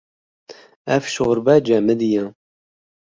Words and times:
Ev 0.95 1.03
şorbe 1.13 1.55
cemidî 1.65 2.09
ye. 2.13 2.25